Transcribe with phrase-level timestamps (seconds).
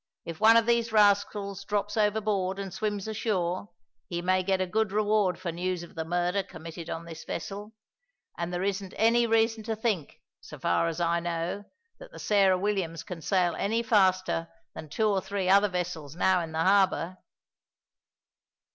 [0.25, 3.69] If one of these rascals drops overboard and swims ashore,
[4.07, 7.75] he may get a good reward for news of the murder committed on this vessel,
[8.35, 11.65] and there isn't any reason to think, so far as I know,
[11.99, 16.41] that the Sarah Williams can sail any faster than two or three other vessels now
[16.41, 17.17] in the harbour."